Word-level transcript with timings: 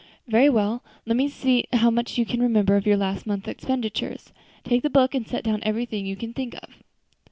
"Very 0.27 0.49
well. 0.49 0.83
Let 1.05 1.15
me 1.15 1.27
see 1.29 1.65
now 1.71 1.77
how 1.77 1.89
much 1.91 2.17
you 2.17 2.25
can 2.25 2.41
remember 2.41 2.75
of 2.75 2.87
your 2.87 2.97
last 2.97 3.27
month's 3.27 3.47
expenditures. 3.49 4.33
Take 4.63 4.81
the 4.81 4.89
book 4.89 5.13
and 5.13 5.27
set 5.27 5.43
down 5.43 5.59
everything 5.61 6.07
you 6.07 6.15
can 6.15 6.33
think 6.33 6.55
of." 6.55 6.81